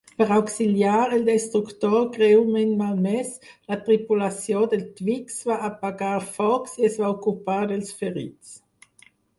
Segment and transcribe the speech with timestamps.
[0.19, 3.29] Per auxiliar el destructor greument malmès,
[3.73, 8.61] la tripulació del "Twiggs" va apagar focs i es va ocupar dels ferits.